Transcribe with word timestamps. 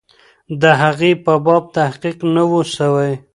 د 0.61 0.63
هغې 0.81 1.11
په 1.23 1.33
باب 1.45 1.63
تحقیق 1.77 2.17
نه 2.35 2.43
وو 2.49 2.61
سوی. 2.75 3.11